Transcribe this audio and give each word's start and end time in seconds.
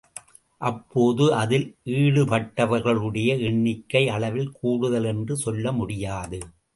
அப்போது 0.61 1.33
அதில் 1.33 1.65
ஈடுபட்டவர்களுடைய 1.85 3.27
எண்ணிக்கை 3.39 4.09
அளவில் 4.09 4.49
கூடுதல் 4.51 5.05
என்று 5.05 5.37
சொல்ல 5.37 5.71
முடியாது. 5.71 6.39